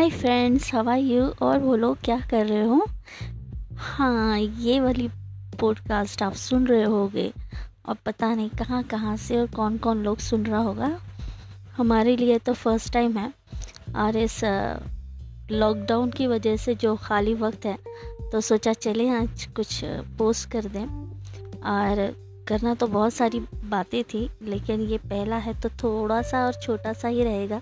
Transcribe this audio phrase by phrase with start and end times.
[0.00, 2.86] Hi friends हवा you और बोलो क्या कर रहे हो?
[3.76, 5.08] हाँ ये वाली
[5.60, 7.32] पॉडकास्ट आप सुन रहे होगे।
[7.86, 11.00] और पता नहीं कहाँ कहाँ से और कौन कौन लोग सुन रहा होगा।
[11.76, 13.32] हमारे लिए तो फ़र्स्ट टाइम है।
[13.96, 14.40] और इस
[15.50, 17.78] लॉकडाउन की वजह से जो खाली वक्त है
[18.32, 20.86] तो सोचा चले आज कुछ पोस्ट कर दें।
[21.60, 22.14] और
[22.50, 26.92] करना तो बहुत सारी बातें थी, लेकिन ये पहला है तो थोड़ा सा और छोटा
[26.94, 27.60] सा ही रहेगा।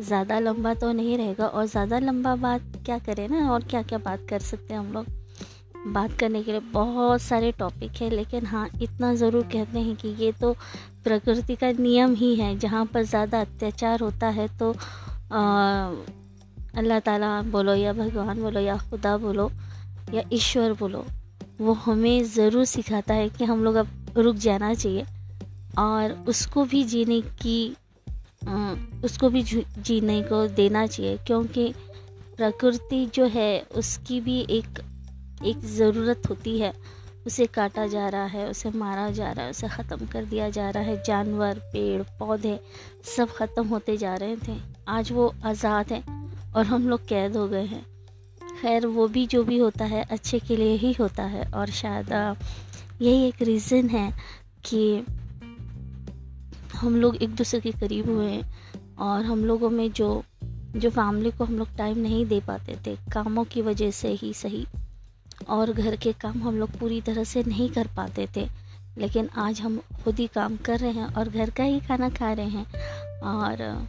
[0.00, 3.98] ज़्यादा लंबा तो नहीं रहेगा। और ज़्यादा लंबा बात क्या करें ना, और क्या क्या
[4.00, 5.06] बात कर सकते हैं हम लोग?
[5.86, 10.08] बात करने के लिए बहुत सारे टॉपिक है, लेकिन हाँ इतना ज़रूर कहते हैं कि
[10.18, 10.52] ये तो
[11.04, 14.70] प्रकृति का नियम ही है। जहाँ पर ज़्यादा अत्याचार होता है तो
[16.74, 19.50] अल्लाह ताला बोलो या भगवान बोलो या खुदा बोलो
[20.14, 21.04] या ईश्वर बोलो,
[21.60, 25.04] वो हमें ज़रूर सिखाता है कि हम लोग अब रुक जाना चाहिए।
[25.78, 27.76] और उसको भी जीने की
[29.04, 31.72] उसको भी जीने को देना चाहिए, क्योंकि
[32.38, 34.78] प्रकृति जो है, उसकी भी एक
[35.44, 36.72] एक ज़रूरत होती है।
[37.26, 40.68] उसे काटा जा रहा है, उसे मारा जा रहा है, उसे ख़त्म कर दिया जा
[40.70, 42.58] रहा है। जानवर, पेड़, पौधे
[43.16, 44.56] सब ख़त्म होते जा रहे थे।
[44.88, 47.84] आज वो आज़ाद हैं और हम लोग कैद हो गए हैं।
[48.62, 52.36] खैर, वो भी जो भी होता है, अच्छे के लिए ही होता है। और शायद
[53.02, 54.12] यही एक रीज़न है
[54.64, 55.04] कि
[56.74, 58.42] हम लोग एक दूसरे के करीब हुए
[58.98, 60.22] और हम लोगों में जो
[60.76, 64.34] जो फैमिली को हम लोग टाइम नहीं दे पाते थे, कामों की वजह से ही
[64.34, 64.66] सही।
[65.48, 68.48] और घर के काम हम लोग पूरी तरह से नहीं कर पाते थे,
[68.98, 72.32] लेकिन आज हम खुद ही काम कर रहे हैं और घर का ही खाना खा
[72.32, 72.66] रहे हैं।
[73.20, 73.88] और,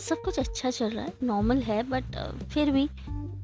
[0.00, 2.04] सब कुछ अच्छा चल रहा है नॉर्मल है बट
[2.48, 2.88] फिर भी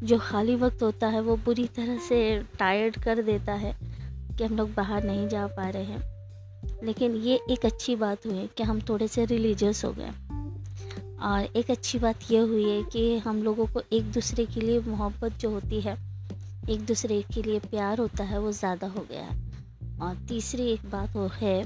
[0.04, 3.76] जो खाली वक्त होता है, वो बुरी तरह से टायर्ड कर देता है
[4.38, 6.14] कि हम लोग बाहर नहीं जा पा रहे हैं।
[6.84, 10.10] लेकिन ये एक अच्छी बात हुई कि हम थोड़े से रिलीजियस हो गए।
[11.22, 14.80] और एक अच्छी बात यह हुई है कि हम लोगों को एक दूसरे के लिए
[14.80, 15.96] मोहब्बत जो होती है,
[16.70, 19.52] एक दूसरे के लिए प्यार होता है, वो ज़्यादा हो गया है।
[20.02, 21.64] और तीसरी एक बात वो है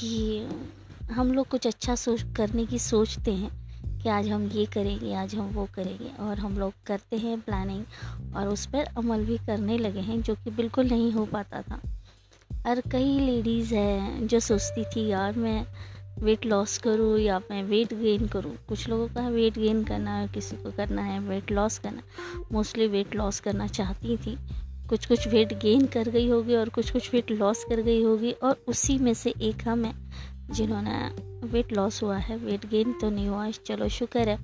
[0.00, 0.48] कि
[1.10, 3.67] हम लोग कुछ अच्छा सोच, करने की सोचते हैं
[4.02, 7.84] कि आज हम ये करेंगे, आज हम वो करेंगे और हम लोग करते हैं प्लानिंग
[8.36, 11.80] और उस पर अमल भी करने लगे हैं, जो कि बिल्कुल नहीं हो पाता था।
[12.66, 15.66] और कई लेडीज़ हैं जो सोचती थी, यार मैं
[16.18, 18.56] वेट लॉस करूँ या मैं वेट गेन करूँ?
[18.68, 22.02] कुछ लोगों का वेट गेन करना है, किसी को करना है वेट लॉस करना।
[22.52, 24.38] मोस्टली वेट लॉस करना चाहती थी।
[24.88, 28.32] कुछ कुछ वेट गेन कर गई होगी और कुछ कुछ वेट लॉस कर गई होगी
[28.32, 29.94] और उसी में से एक हम है।
[30.50, 34.38] जिन्होंने वेट लॉस हुआ है वेट गेन तो नहीं हुआ, चलो शुक्र है,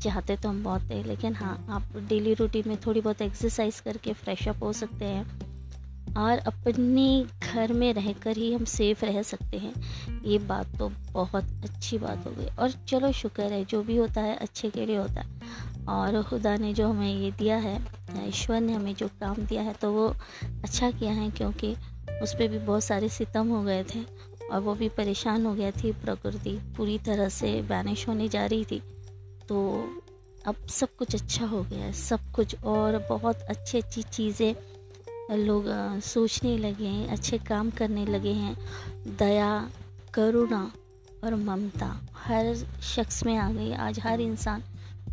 [0.00, 4.12] चाहते तो हम बहुत थे लेकिन हाँ आप डेली रूटीन में थोड़ी बहुत एक्सरसाइज करके
[4.14, 9.58] फ्रेश अप हो सकते हैं और अपने घर में रहकर ही हम सेफ़ रह सकते
[9.58, 9.72] हैं।
[10.24, 14.20] ये बात तो बहुत अच्छी बात हो गई और चलो शुक्र है, जो भी होता
[14.20, 17.78] है, अच्छे के लिए होता है और खुदा ने जो हमें ये दिया है,
[18.28, 20.08] ईश्वर ने हमें जो काम दिया है तो वो
[20.64, 21.74] अच्छा किया है क्योंकि
[22.22, 24.00] उस पर भी बहुत सारे सितम हो गए थे।
[24.50, 28.64] और वो भी परेशान हो गया थी, प्रकृति पूरी तरह से बैनिश होने जा रही
[28.64, 28.82] थी।
[29.48, 29.58] तो
[30.46, 34.54] अब सब कुछ अच्छा हो गया है, सब कुछ और बहुत अच्छी अच्छी चीज़ें
[35.36, 35.64] लोग
[36.02, 38.56] सोचने लगे हैं, अच्छे काम करने लगे हैं।
[39.18, 39.70] दया,
[40.14, 40.70] करुणा
[41.24, 44.62] और ममता हर शख्स में आ गई। आज हर इंसान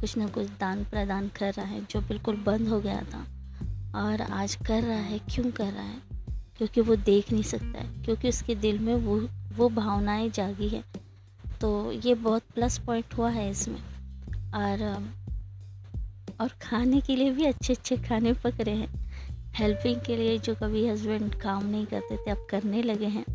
[0.02, 3.26] कुछ ना कुछ दान प्रदान कर रहा है, जो बिल्कुल बंद हो गया था।
[3.96, 6.15] और आज कर रहा है, क्यों कर रहा है?
[6.58, 9.20] क्योंकि वो देख नहीं सकता है, क्योंकि उसके दिल में वो
[9.56, 10.84] वो भावनाएँ जागी है।
[11.62, 13.80] तो ये बहुत प्लस पॉइंट हुआ है इसमें।
[14.54, 14.84] और
[16.42, 19.06] और खाने के लिए भी अच्छे अच्छे खाने पक रहे हैं।
[19.56, 23.26] हेल्पिंग के लिए जो कभी हस्बैंड काम नहीं करते थे, अब करने लगे हैं।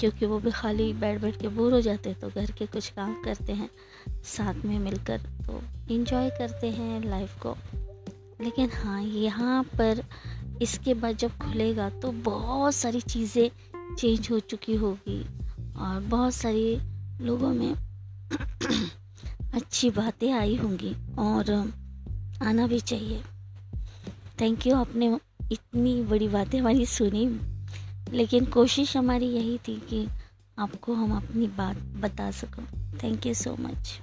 [0.00, 2.88] क्योंकि वो भी खाली बैठ बैठ के बोर हो जाते हैं तो घर के कुछ
[2.88, 3.68] काम करते हैं,
[4.24, 7.56] साथ में मिलकर तो इन्जॉय करते हैं लाइफ को।
[8.40, 10.02] लेकिन हाँ यहाँ पर
[10.62, 13.50] इसके बाद जब खुलेगा तो बहुत सारी चीज़ें
[13.96, 15.22] चेंज हो चुकी होगी।
[15.76, 16.78] और बहुत सारी
[17.20, 17.74] लोगों में
[19.54, 21.72] अच्छी बातें आई होंगी और
[22.42, 23.22] आना भी चाहिए।
[24.40, 25.20] थैंक यू आपने
[25.52, 27.26] इतनी बड़ी बातें हमारी सुनी।
[28.12, 30.08] लेकिन कोशिश हमारी यही थी कि
[30.58, 32.62] आपको हम अपनी बात बता सको।
[33.02, 34.00] Thank you so much